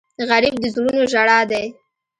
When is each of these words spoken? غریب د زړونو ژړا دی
غریب 0.29 0.55
د 0.59 0.65
زړونو 0.73 1.01
ژړا 1.11 1.39
دی 1.51 1.65